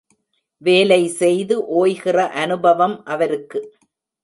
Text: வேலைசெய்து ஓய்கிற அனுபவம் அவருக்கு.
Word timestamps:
வேலைசெய்து 0.61 1.57
ஓய்கிற 1.75 2.17
அனுபவம் 2.29 3.03
அவருக்கு. 3.05 3.61